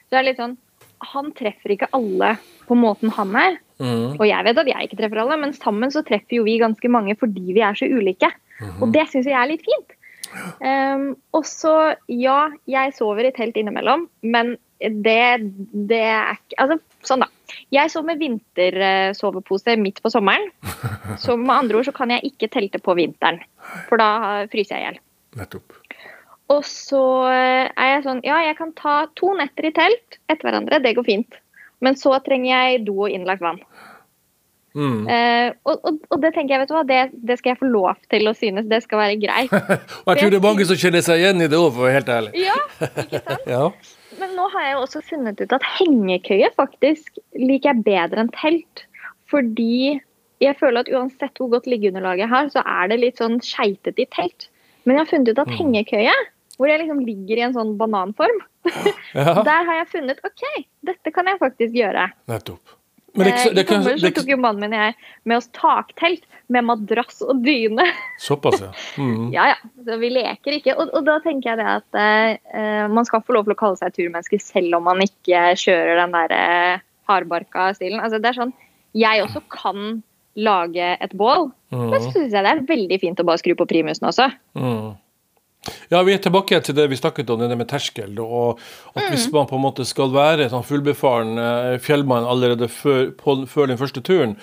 [0.06, 0.58] Så er det litt sånn
[1.14, 2.36] Han treffer ikke alle
[2.70, 3.60] på måten han er.
[3.78, 4.16] Mm.
[4.16, 6.90] Og jeg vet at jeg ikke treffer alle, men sammen så treffer jo vi ganske
[6.90, 8.32] mange fordi vi er så ulike.
[8.62, 8.78] Mm.
[8.80, 9.94] Og det syns jeg er litt fint.
[10.60, 15.22] Um, og så, ja, jeg sover i telt innimellom, men det,
[15.88, 17.58] det er ikke Altså, sånn, da.
[17.74, 20.50] Jeg sov med vintersovepose midt på sommeren.
[21.24, 23.42] Så med andre ord så kan jeg ikke telte på vinteren,
[23.90, 25.02] for da fryser jeg i hjel.
[25.40, 25.80] Nettopp.
[26.54, 30.46] Og så eh, er jeg sånn Ja, jeg kan ta to netter i telt etter
[30.46, 31.40] hverandre, det går fint.
[31.84, 33.60] Men så trenger jeg do og innlagt vann.
[34.76, 35.08] Mm.
[35.08, 37.70] Eh, og, og, og det tenker jeg, vet du hva, det, det skal jeg få
[37.72, 38.68] lov til å synes.
[38.70, 39.54] Det skal være greit.
[40.04, 41.88] Og jeg tror det er mange som kjenner seg igjen i det òg, for å
[41.88, 42.34] være helt ærlig.
[42.44, 43.48] Ja, ikke sant?
[43.56, 43.70] Ja.
[44.26, 48.32] Men nå har jeg jo også funnet ut at hengekøye faktisk liker jeg bedre enn
[48.34, 48.86] telt.
[49.30, 50.00] Fordi
[50.42, 54.02] jeg føler at uansett hvor godt liggeunderlaget jeg har, så er det litt sånn skeitete
[54.02, 54.48] i telt.
[54.86, 55.58] Men jeg har funnet ut at Mm.
[55.60, 56.16] hengekøye,
[56.58, 58.42] hvor jeg liksom ligger i en sånn bananform,
[59.14, 59.44] ja.
[59.50, 60.44] der har jeg funnet OK,
[60.90, 62.10] dette kan jeg faktisk gjøre.
[62.32, 62.76] Nettopp.
[63.16, 64.96] Men det, Eh, det, I sommer så tok jo mannen min og jeg
[65.32, 67.86] med oss taktelt med madrass og dyne.
[68.28, 68.72] såpass, ja.
[69.02, 69.30] Mm.
[69.34, 69.56] Ja, ja.
[69.88, 70.76] Så vi leker ikke.
[70.78, 72.00] Og, og da tenker jeg det at
[72.52, 76.04] uh, man skal få lov til å kalle seg turmenneske selv om man ikke kjører
[76.04, 78.02] den der uh, hardbarka stilen.
[78.04, 78.54] Altså, det er sånn
[78.96, 80.04] Jeg også kan
[80.36, 82.12] lage et bål, men så Mm.
[82.12, 84.26] syns jeg det er veldig fint å bare skru på primusen også.
[84.60, 84.96] Mm.
[85.90, 88.20] Ja, vi er tilbake til det vi snakket om, det med terskel.
[88.22, 88.62] Og
[88.94, 93.42] at hvis man på en måte skal være sånn fullbefaren eh, fjellmann allerede før, på,
[93.50, 94.38] før den første turen,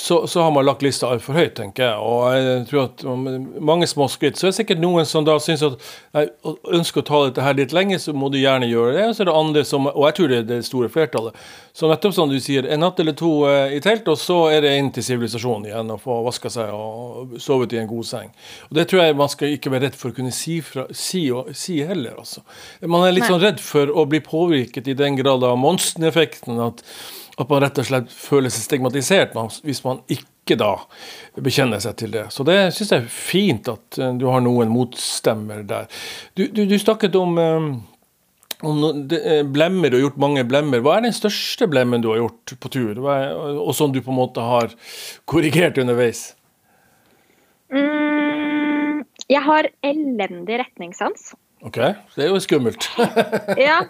[0.00, 1.94] så, så har man lagt lista altfor høyt, tenker jeg.
[1.98, 3.00] Og jeg tror at
[3.66, 4.38] mange små skritt.
[4.38, 5.74] Så er det sikkert noen som da syns at
[6.14, 9.08] jeg ønsker å ta dette her litt lenge, så må du gjerne gjøre det.
[9.08, 11.42] Og så er det andre som, og jeg tror det er det store flertallet,
[11.74, 14.62] så nettopp som du sier, en natt eller to eh, i telt, og så er
[14.62, 18.30] det inn til sivilisasjonen igjen og få vaska seg og sovet i en god seng.
[18.70, 21.26] Og Det tror jeg man skal ikke være redd for å kunne si, fra, si,
[21.34, 22.46] og, si heller, altså.
[22.86, 23.34] Man er litt Nei.
[23.34, 26.86] sånn redd for å bli påvirket i den grad av monsteneffekten at,
[27.38, 30.72] at man rett og slett føler seg stigmatisert hvis man ikke da
[31.38, 32.24] bekjenner seg til det.
[32.34, 35.86] Så det syns jeg er fint at eh, du har noen motstemmer der.
[36.34, 37.70] Du, du, du snakket om eh,
[38.66, 40.82] om eh, blemmer, du har gjort mange blemmer.
[40.82, 44.10] Hva er den største blemmen du har gjort på tur, er, og som du på
[44.10, 44.74] en måte har
[45.30, 46.32] korrigert underveis?
[47.70, 51.34] Mm, jeg har elendig retningssans.
[51.66, 51.78] Ok,
[52.14, 52.88] Det er jo skummelt.
[53.58, 53.82] Ja,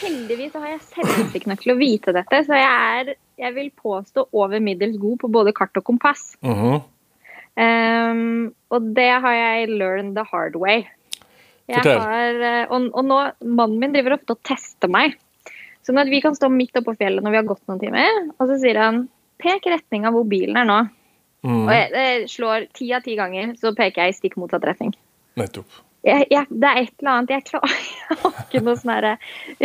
[0.00, 4.28] heldigvis har jeg selvinnsikt nok til å vite dette, så jeg er, jeg vil påstå,
[4.36, 6.34] over middels god på både kart og kompass.
[6.44, 6.84] Mhm.
[7.56, 10.84] Um, og det har jeg learned the hard way.
[11.66, 15.16] Jeg har, eh, og, og nå, Mannen min driver ofte og tester meg.
[15.86, 18.50] Sånn at vi kan stå midt oppå fjellet når vi har gått noen timer, og
[18.50, 19.06] så sier han
[19.42, 20.78] pek retning av hvor bilen er nå.
[21.46, 21.62] Mm.
[21.62, 24.94] Og jeg, jeg slår ti av ti ganger, så peker jeg i stikk motsatt retning.
[25.38, 25.85] Nettopp.
[26.06, 27.72] Jeg, jeg, det er et eller annet Jeg klarer
[28.10, 29.06] jeg har ikke noe sånn her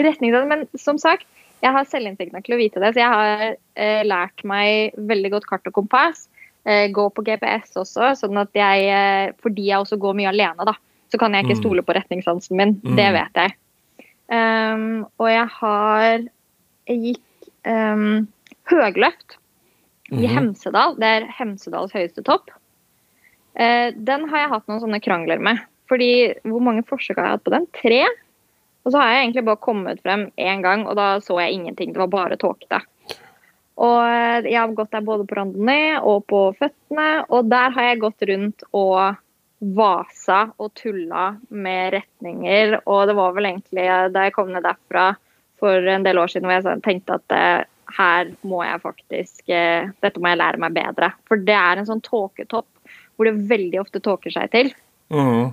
[0.08, 0.34] retning.
[0.50, 1.28] Men som sagt,
[1.62, 3.44] jeg har selvinnsikt nok til å vite det, så jeg har
[3.78, 6.24] eh, lært meg veldig godt kart og kompass.
[6.66, 10.66] Eh, gå på GPS også, sånn at jeg eh, Fordi jeg også går mye alene,
[10.66, 10.74] da,
[11.14, 11.62] så kan jeg ikke Mm.
[11.64, 12.74] stole på retningssansen min.
[12.86, 13.14] Det Mm.
[13.20, 13.56] vet jeg.
[14.32, 16.20] Um, og jeg har
[16.88, 18.28] Jeg gikk um,
[18.72, 19.38] høgløft
[20.12, 20.32] i Mhm.
[20.36, 20.96] Hemsedal.
[21.00, 22.50] Det er Hemsedals høyeste topp.
[23.60, 25.60] Uh, den har jeg hatt noen sånne krangler med.
[25.92, 26.12] Fordi
[26.48, 27.68] hvor mange forsøk har jeg hatt på den?
[27.76, 28.04] Tre.
[28.86, 31.92] Og så har jeg egentlig bare kommet frem én gang, og da så jeg ingenting.
[31.94, 32.80] Det var bare tåkete.
[33.82, 37.90] Og eh, jeg har gått der både på randonee og på føttene, og der har
[37.90, 39.20] jeg gått rundt og
[39.62, 42.80] vasa og tulla med retninger.
[42.86, 45.12] Og det var vel egentlig da jeg kom ned derfra
[45.62, 49.90] for en del år siden hvor jeg tenkte at eh, her må jeg faktisk eh,
[50.02, 51.12] Dette må jeg lære meg bedre.
[51.30, 52.70] For det er en sånn tåketopp
[53.16, 54.72] hvor det veldig ofte tåker seg til.
[55.14, 55.44] Eh,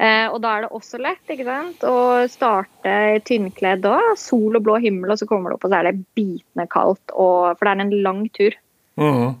[0.00, 1.82] og da er det også lett ikke sant?
[1.84, 2.92] å starte
[3.28, 4.14] tynnkledd òg.
[4.16, 7.12] sol og blå himmel, og så kommer det opp, og så er det bitende kaldt.
[7.12, 8.56] Og, for det er en lang tur.
[9.00, 9.34] Mhm.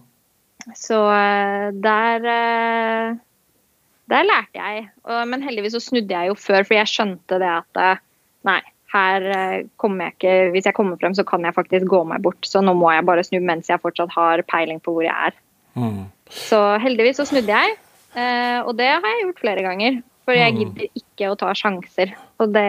[0.76, 3.14] Så eh, der eh,
[4.10, 4.88] Der lærte jeg.
[5.30, 8.02] Men heldigvis så snudde jeg jo før, for jeg skjønte det at eh,
[8.44, 8.60] nei,
[8.94, 12.22] her eh, kommer jeg ikke Hvis jeg kommer frem, så kan jeg faktisk gå meg
[12.24, 12.42] bort.
[12.46, 15.38] Så nå må jeg bare snu mens jeg fortsatt har peiling på hvor jeg er.
[15.78, 16.08] Mhm.
[16.30, 17.74] Så heldigvis så snudde jeg,
[18.14, 20.00] eh, og det har jeg gjort flere ganger.
[20.30, 20.58] For jeg Mm.
[20.62, 22.12] gidder ikke å ta sjanser.
[22.38, 22.66] Og det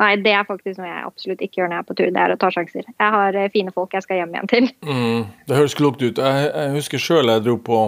[0.00, 2.10] Nei, det er faktisk noe jeg absolutt ikke gjør når jeg er på tur.
[2.14, 2.86] Det er å ta sjanser.
[2.88, 4.68] Jeg har eh, fine folk jeg skal hjem igjen til.
[4.88, 6.16] Mm, det høres klokt ut.
[6.16, 7.80] Jeg, jeg husker sjøl jeg dro på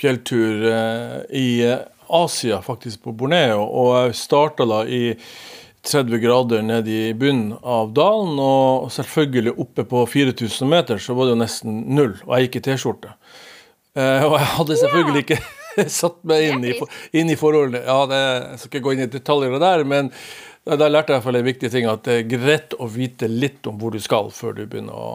[0.00, 5.12] fjelltur eh, i eh, Asia, faktisk på Borneo, og jeg starta da i
[5.84, 11.28] 30 grader ned i bunnen av dalen, og selvfølgelig oppe på 4000 meter så var
[11.28, 13.12] det jo nesten null, og jeg gikk i T-skjorte.
[13.92, 15.40] Eh, og jeg hadde selvfølgelig ikke
[16.00, 16.78] satt meg inn i,
[17.18, 17.84] inn i forholdene.
[17.86, 20.10] Ja, det, jeg skal ikke gå inn i detaljer der, men
[20.62, 23.26] da lærte jeg i hvert fall en viktig ting, at det er greit å vite
[23.26, 25.08] litt om hvor du skal før du begynner å,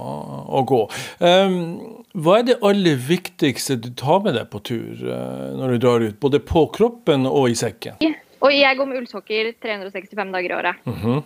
[0.60, 0.80] å gå.
[1.24, 5.86] Um, hva er det aller viktigste du tar med deg på tur uh, når du
[5.86, 7.96] drar ut, både på kroppen og i sekken?
[8.44, 10.84] Og jeg går med ullsokker 365 dager i året.
[10.84, 11.24] Mm -hmm.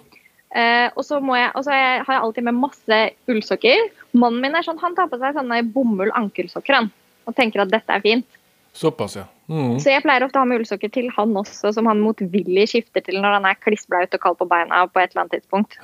[0.54, 3.90] uh, og så må jeg, og så har jeg alltid med masse ullsokker.
[4.14, 6.92] Mannen min er sånn, han tar på seg sånne bomull ankelsokker han,
[7.26, 8.28] og tenker at dette er fint.
[8.74, 9.28] Såpass, ja.
[9.52, 9.80] Mm.
[9.84, 13.04] Så jeg pleier ofte å ha med ullsokker til han også, som han motvillig skifter
[13.04, 15.76] til når han er klissblaut og kald på beina på et eller annet tidspunkt.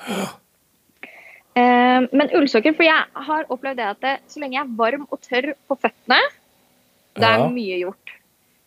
[1.57, 5.03] Uh, men ullsokker, for jeg har opplevd det at det, så lenge jeg er varm
[5.09, 6.21] og tørr på føttene,
[7.17, 8.15] da er mye gjort.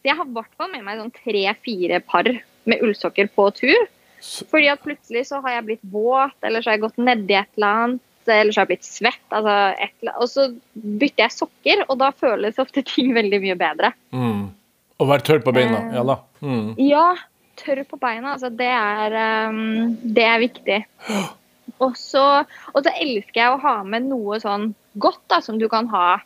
[0.00, 2.28] Så jeg har i hvert fall med meg sånn tre-fire par
[2.68, 3.88] med ullsokker på tur.
[4.50, 7.48] Fordi at plutselig så har jeg blitt våt, eller så har jeg gått nedi et
[7.56, 9.26] eller annet eller så har jeg blitt svett.
[9.28, 13.92] Altså et, og så bytter jeg sokker, og da føles ofte ting veldig mye bedre.
[14.14, 14.46] Mm.
[15.00, 15.82] Å være tørr på beina.
[15.88, 16.16] Eh, ja da.
[16.44, 16.70] Mm.
[16.84, 17.04] Ja,
[17.60, 18.34] tørr på beina.
[18.36, 19.18] Altså, det er,
[19.50, 20.80] um, det er viktig.
[21.80, 22.42] Og så,
[22.74, 24.66] og så elsker jeg å ha med noe sånn
[25.00, 26.18] godt da, som du kan ha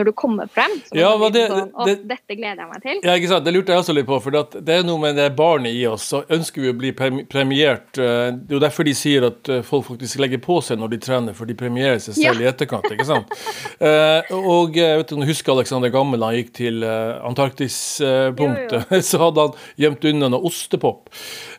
[0.00, 0.72] når du kommer frem.
[0.96, 3.00] Ja, det, sånn, det, dette gleder jeg meg til.
[3.04, 3.46] Ja, ikke sant?
[3.46, 4.18] Det lurte jeg også litt på.
[4.24, 6.08] For det er noe med det barnet i oss.
[6.12, 8.00] Så ønsker vi å bli premiert.
[8.00, 10.94] Eh, det er jo derfor de sier at eh, folk faktisk legger på seg når
[10.94, 12.48] de trener, for de premierer seg selv ja.
[12.48, 12.88] i etterkant.
[12.90, 13.34] ikke sant?
[13.82, 18.96] uh, og jeg vet du husker Alexander Gammel han gikk til Antarktispunktet.
[19.10, 21.08] Så hadde han gjemt unna noe ostepop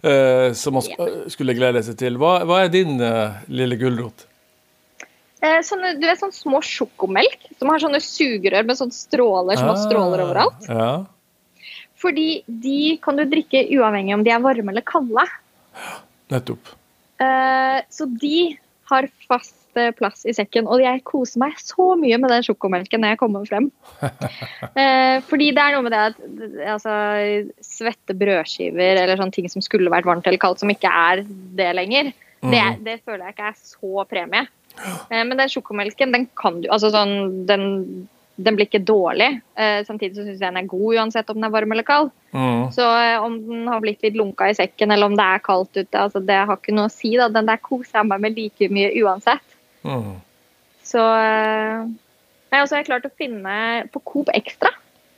[0.02, 2.18] som han skulle glede seg til.
[2.22, 2.98] Hva, hva er din
[3.52, 4.31] lille gulrot?
[5.42, 9.72] Eh, sånne, du vet sånn små sjokomelk som har sånne sugerør med sånne stråler som
[9.72, 10.68] har stråler overalt.
[10.70, 10.92] Ja.
[12.02, 15.26] Fordi de kan du drikke uavhengig om de er varme eller kalde.
[16.34, 16.70] Nettopp.
[17.22, 18.54] Eh, så de
[18.92, 23.02] har fast eh, plass i sekken, og jeg koser meg så mye med den sjokomelken
[23.02, 23.72] når jeg kommer frem.
[25.30, 26.24] fordi det er noe med det at
[26.78, 26.96] altså,
[27.66, 31.26] svette brødskiver eller sånne ting som skulle vært varmt eller kaldt, som ikke er
[31.58, 32.14] det lenger,
[32.46, 32.50] mm.
[32.54, 34.50] det, det føler jeg ikke er så premie.
[34.80, 37.64] Eh, men den sjokomelken, den kan du Altså sånn Den,
[38.42, 39.30] den blir ikke dårlig.
[39.60, 42.12] Eh, samtidig så syns jeg den er god uansett om den er varm eller kald.
[42.32, 42.70] Mm.
[42.74, 45.76] Så eh, om den har blitt litt lunka i sekken, eller om det er kaldt
[45.76, 47.14] ute, altså det har ikke noe å si.
[47.20, 49.58] da, Den der koser jeg meg med like mye uansett.
[49.86, 50.14] Mm.
[50.86, 53.54] Så Jeg har også klart å finne
[53.90, 54.70] På Coop Extra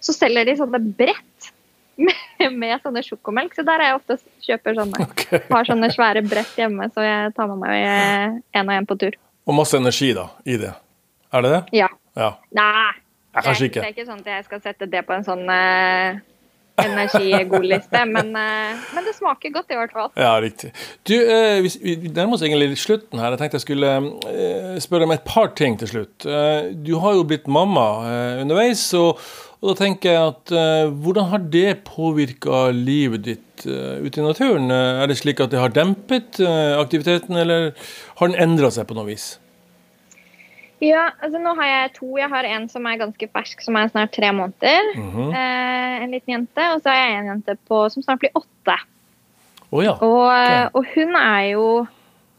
[0.04, 1.52] så selger de sånne brett
[1.96, 2.16] med,
[2.52, 3.56] med sånne sjokomelk.
[3.56, 5.08] Så der er jeg ofte kjøper sånne.
[5.08, 5.44] Okay.
[5.50, 9.18] Har sånne svære brett hjemme, så jeg tar med meg én og én på tur.
[9.44, 10.74] Og masse energi da, i det.
[11.34, 11.64] Er det det?
[11.82, 11.90] Ja.
[12.16, 12.30] ja.
[12.56, 12.92] Nei,
[13.34, 13.82] ja, kanskje ikke.
[13.82, 16.20] Det er ikke sånn at jeg skal sette det på en sånn uh,
[16.84, 20.12] energigodliste, men, uh, men det smaker godt i hvert fall.
[20.16, 20.72] Ja, riktig.
[21.10, 23.34] Du, uh, vi, vi nærmer oss egentlig slutten her.
[23.34, 26.30] Jeg tenkte jeg skulle uh, spørre om et par ting til slutt.
[26.86, 27.88] du har jo blitt mamma
[28.44, 29.20] underveis, og,
[29.64, 30.52] og, da tenker jeg at
[30.92, 34.68] hvordan har det påvirka livet ditt ute i naturen?
[34.68, 37.72] er det slik at det har dempet aktiviteten, eller
[38.20, 39.38] har den endra seg på noe vis?
[40.84, 42.10] Ja, altså nå har jeg to.
[42.20, 44.90] Jeg har en som er ganske fersk, som er snart tre måneder.
[44.96, 45.30] Mm -hmm.
[45.40, 46.64] eh, en liten jente.
[46.74, 48.78] Og så har jeg en jente på, som snart blir åtte.
[49.72, 49.92] Oh, ja.
[49.92, 50.70] og, okay.
[50.74, 51.88] og, hun er jo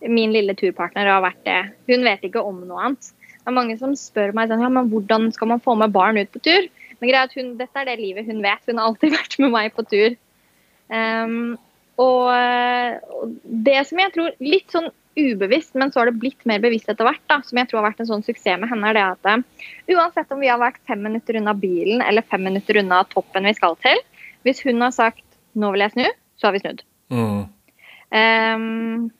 [0.08, 1.62] min lille turpartner og har vært det.
[1.88, 3.00] Hun vet ikke om noe annet.
[3.00, 6.18] Det er mange som spør meg sånn, ja, men hvordan skal man få med barn
[6.18, 6.68] ut på tur.
[7.00, 8.66] Men greia at hun, Dette er det livet hun vet.
[8.68, 10.18] Hun har alltid vært med meg på tur.
[10.92, 11.56] Um,
[12.00, 16.62] og, og det som jeg tror litt sånn ubevisst, men så har det blitt mer
[16.62, 18.96] bevisst etter hvert, da, som jeg tror har vært en sånn suksess med henne, er
[18.98, 22.80] det at uh, uansett om vi har vært fem minutter unna bilen eller fem minutter
[22.82, 24.02] unna toppen vi skal til,
[24.44, 25.22] hvis hun har sagt
[25.54, 26.82] 'nå vil jeg snu', så har vi snudd.
[27.14, 27.44] Mm.
[28.10, 29.12] Um,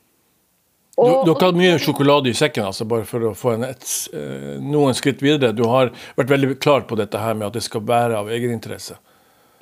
[0.96, 3.88] og, du, du, har mye sjokolade i sekken, altså, bare for å få en, et,
[4.14, 5.54] uh, noen skritt videre.
[5.56, 9.00] Du har vært veldig klar på dette her med at det skal være av egeninteresse.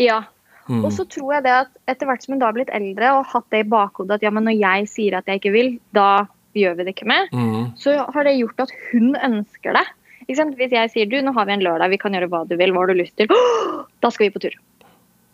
[0.00, 0.22] Ja,
[0.70, 0.84] Mm.
[0.86, 3.26] Og så tror jeg det at etter hvert som hun da har blitt eldre og
[3.32, 6.28] hatt det i bakhodet at ja, men når jeg sier at jeg ikke vil, da
[6.58, 7.72] gjør vi det ikke mer, mm.
[7.80, 9.84] så har det gjort at hun ønsker det.
[10.28, 12.74] Hvis jeg sier du, nå har vi en lørdag, vi kan gjøre hva du vil,
[12.74, 13.32] hva har du lyst til?
[14.02, 14.54] Da skal vi på tur.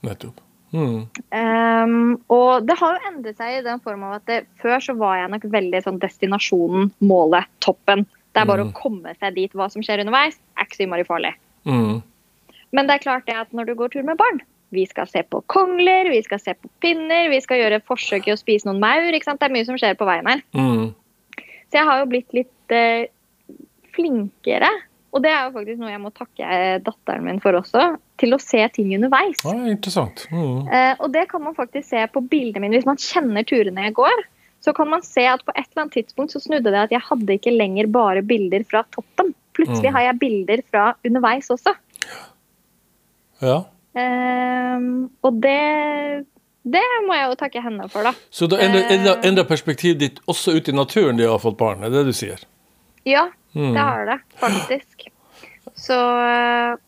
[0.05, 0.41] Nettopp.
[0.75, 1.07] Mm.
[1.33, 4.95] Um, og det har jo endret seg i den form av at det, før så
[4.99, 8.05] var jeg nok veldig sånn destinasjonen, målet, toppen.
[8.37, 8.71] Det er bare mm.
[8.73, 9.57] å komme seg dit.
[9.57, 11.33] Hva som skjer underveis, er ikke så innmari farlig.
[11.69, 11.99] Mm.
[12.77, 15.23] Men det er klart det at når du går tur med barn, Vi skal se
[15.25, 18.83] på kongler, vi skal se på pinner, vi skal gjøre forsøk i å spise noen
[18.83, 19.15] maur.
[19.17, 19.41] ikke sant?
[19.41, 20.43] Det er mye som skjer på veien her.
[20.53, 20.91] Mm.
[21.73, 23.09] Så jeg har jo blitt litt eh,
[23.97, 24.69] flinkere.
[25.13, 27.85] Og det er jo faktisk noe jeg må takke eh, datteren min for også.
[28.21, 29.41] Til å se ting underveis.
[29.45, 30.27] Ja, interessant.
[30.31, 30.67] Mm.
[30.69, 32.77] Eh, og det kan man faktisk se på bildene mine.
[32.77, 34.25] Hvis man kjenner turene jeg går,
[34.61, 37.01] så kan man se at på et eller annet tidspunkt så snudde det at jeg
[37.09, 39.33] hadde ikke lenger bare bilder fra toppen.
[39.57, 39.95] Plutselig Mm.
[39.97, 41.73] har jeg bilder fra underveis også.
[43.43, 43.59] Ja.
[43.99, 44.87] Eh,
[45.25, 46.27] og det,
[46.69, 48.13] det må jeg jo takke henne for, da.
[48.31, 49.45] Så da endrer, Eh.
[49.49, 52.39] perspektivet ditt også ut i naturen de har fått barn, er det du sier?
[53.09, 53.73] Ja, Mm.
[53.75, 55.09] det har det faktisk.
[55.79, 55.97] Så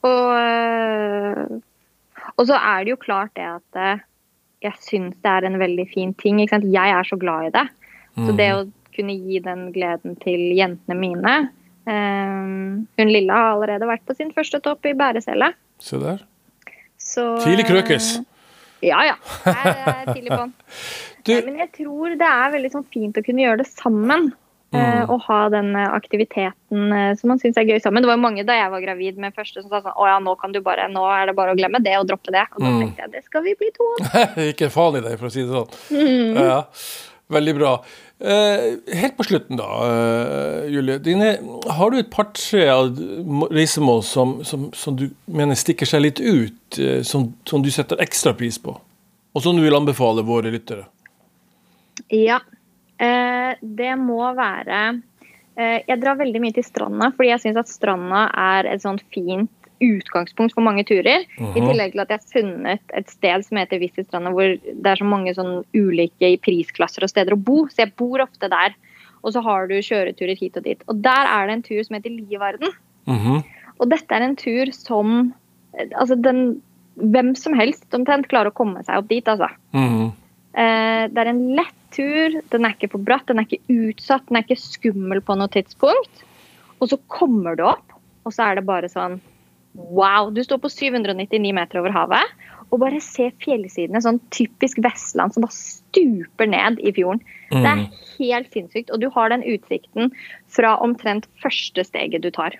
[0.06, 1.60] og,
[2.36, 4.02] og så er det jo klart det at øh,
[4.64, 6.40] jeg syns det er en veldig fin ting.
[6.40, 6.68] Ikke sant?
[6.72, 7.66] Jeg er så glad i det.
[8.20, 11.34] Så det å kunne gi den gleden til jentene mine
[11.86, 15.52] um, Hun lille har allerede vært på sin første topp i bærecelle.
[15.80, 16.20] Se der.
[17.00, 18.18] Så Tidlig krøkes.
[18.18, 18.26] øh,
[18.90, 19.16] Ja, ja.
[19.46, 20.52] Jeg er tidlig på'n.
[21.46, 24.30] Men jeg tror det er veldig sånn fint å kunne gjøre det sammen.
[24.72, 25.10] Eh, Mm.
[25.10, 28.04] Og ha den eh, aktiviteten eh, som man syns er gøy sammen.
[28.04, 30.36] Det var mange da jeg var gravid med første som sa sånn Å ja, nå
[30.38, 32.44] kan du bare Nå er det bare å glemme det og droppe det.
[32.54, 32.78] Og da Mm.
[32.84, 34.36] tenkte jeg det skal vi bli to av.
[34.52, 35.74] Ikke faen i deg, for å si det sånn.
[35.90, 36.38] Mm.
[36.38, 36.60] Ja,
[37.34, 37.72] veldig bra.
[38.20, 39.66] Helt på slutten, da,
[40.68, 40.98] Julie.
[41.00, 41.32] Dine,
[41.72, 42.66] har du et par-tre
[43.50, 46.78] reisemål som, som, som du mener stikker seg litt ut,
[47.08, 48.76] som, som du setter ekstra pris på?
[49.34, 50.84] Og som du vil anbefale våre lyttere?
[52.12, 52.40] Ja.
[53.00, 54.80] Eh, det må være
[55.56, 59.02] eh, Jeg drar veldig mye til stranda, fordi jeg syns at stranda er et sånt
[59.14, 59.48] fint
[59.80, 61.24] utgangspunkt for mange turer.
[61.38, 61.54] I Mhm.
[61.70, 65.08] tillegg til at jeg har funnet et sted som heter Visitstranda, hvor det er så
[65.08, 67.66] mange sånn ulike prisklasser og steder å bo.
[67.68, 68.74] Så jeg bor ofte der.
[69.24, 70.82] Og så har du kjøreturer hit og dit.
[70.88, 72.68] Og der er det en tur som heter Lieverden.
[73.08, 73.44] Uh -huh.
[73.80, 75.32] Og dette er en tur som
[75.78, 76.62] eh, Altså, den
[76.96, 79.48] Hvem som helst omtrent klarer å komme seg opp dit, altså.
[79.72, 80.10] Uh Eh,
[80.54, 82.40] det er en lett tur.
[82.50, 85.48] Den er ikke for bratt, den er ikke utsatt, den er ikke skummel på noe
[85.52, 86.24] tidspunkt.
[86.80, 87.92] Og så kommer du opp,
[88.24, 89.20] og så er det bare sånn
[89.74, 90.32] Wow!
[90.34, 92.32] Du står på 799 meter over havet
[92.72, 94.00] og bare ser fjellsidene.
[94.02, 97.20] Sånn typisk Vestland som bare stuper ned i fjorden.
[97.50, 97.92] Det er Mhm.
[98.18, 98.90] helt sinnssykt.
[98.90, 100.10] Og du har den utsikten
[100.48, 102.50] fra omtrent første steget du tar.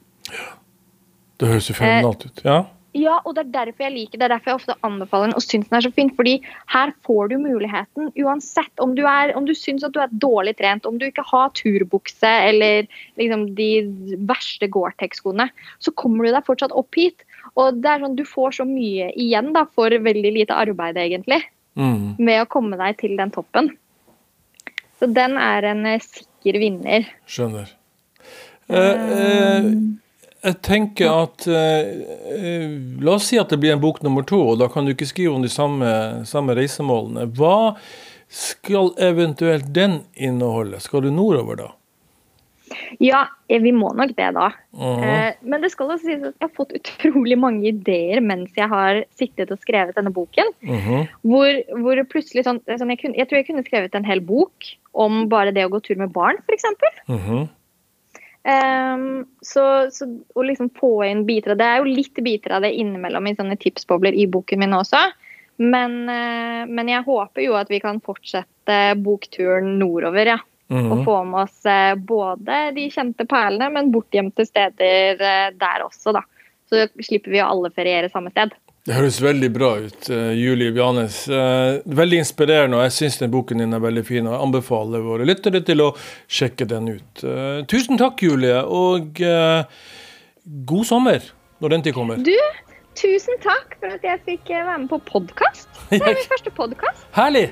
[1.39, 2.43] Det høres jo fenomenalt ut.
[2.45, 2.67] Ja.
[2.97, 4.25] Ja, og det er derfor jeg liker det.
[4.27, 6.11] Er derfor jeg ofte anbefaler den og syns den er så fin.
[6.17, 6.33] Fordi
[6.73, 10.57] her får du muligheten, uansett om du, er, om du syns at du er dårlig
[10.59, 12.89] trent, om du ikke har turbukse eller
[13.21, 13.71] liksom de
[14.27, 17.23] verste Gore-Tex-skoene, så kommer du deg fortsatt opp hit.
[17.55, 21.43] Og det er sånn, du får så mye igjen da, for veldig lite arbeid, egentlig,
[21.79, 22.19] mm.
[22.19, 23.73] med å komme deg til den toppen.
[25.01, 27.07] Så den er en eh, sikker vinner.
[27.31, 27.71] Skjønner.
[28.69, 29.71] Eh, eh,
[30.45, 31.91] jeg tenker at eh,
[32.35, 32.71] eh,
[33.05, 35.09] La oss si at det blir en bok nummer to, og da kan du ikke
[35.09, 35.91] skrive om de samme,
[36.29, 37.27] samme reisemålene.
[37.37, 37.75] Hva
[38.31, 40.81] skal eventuelt den inneholde?
[40.81, 41.69] Skal du nordover da?
[43.03, 44.51] Ja, eh, vi må nok det, da.
[44.73, 45.03] Mhm.
[45.05, 48.69] Eh, Men det skal også sies at jeg har fått utrolig mange ideer mens jeg
[48.71, 50.53] har sittet og skrevet denne boken.
[50.63, 51.09] Mhm.
[51.27, 54.73] Hvor, hvor plutselig sånn, sånn jeg, kunne, jeg tror jeg kunne skrevet en hel bok
[54.95, 56.71] om bare det å gå tur med barn, f.eks.
[57.09, 57.49] Mhm.
[58.41, 62.65] Um, så, så å liksom få inn biter av det er jo litt biter av
[62.65, 65.03] det innimellom i sånne tipsbobler i boken min også.
[65.61, 70.39] Men, uh, men jeg håper jo at vi kan fortsette bokturen nordover, ja.
[70.71, 71.05] Og Mhm.
[71.05, 76.23] få med oss uh, både de kjente perlene, men bortgjemte steder uh, der også, da.
[76.71, 78.55] Så slipper vi å alle feriere samme sted.
[78.89, 81.27] Det høres veldig bra ut, uh, Julie Bjanes.
[81.29, 84.25] Uh, veldig inspirerende, og jeg syns den boken din er veldig fin.
[84.25, 85.91] og Jeg anbefaler våre lyttere til å
[86.25, 87.21] sjekke den ut.
[87.21, 89.21] Uh, tusen takk, Julie, og
[90.71, 91.29] god sommer
[91.61, 92.23] når den tid kommer.
[92.25, 92.33] Du,
[92.97, 95.69] tusen takk for at jeg fikk være med på podkast.
[95.93, 97.05] Det er min første podkast.
[97.19, 97.51] Herlig!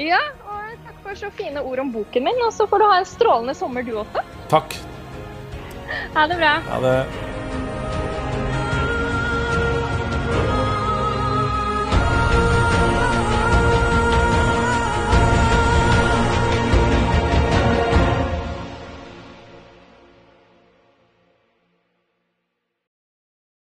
[0.00, 2.40] Ja, og takk for så fine ord om boken min.
[2.48, 4.24] Og så får du ha en strålende sommer, du også.
[4.48, 4.80] Takk.
[6.16, 6.56] Ha det bra.
[6.72, 6.98] Ha det.